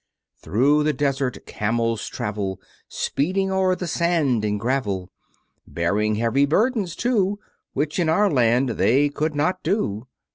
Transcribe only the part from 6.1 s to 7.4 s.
heavy burdens too,